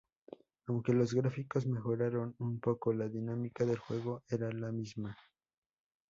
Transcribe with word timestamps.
Aunque 0.65 0.93
los 0.93 1.13
gráficos 1.13 1.67
mejoraron 1.67 2.33
un 2.39 2.59
poco, 2.59 2.91
la 2.91 3.07
dinámica 3.07 3.65
del 3.67 3.77
juego 3.77 4.23
era 4.29 4.51
la 4.51 4.71
misma. 4.71 5.15